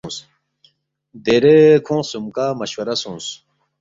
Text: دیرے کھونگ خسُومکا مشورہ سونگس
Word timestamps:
دیرے 1.23 1.57
کھونگ 1.85 2.03
خسُومکا 2.05 2.45
مشورہ 2.59 2.95
سونگس 3.01 3.27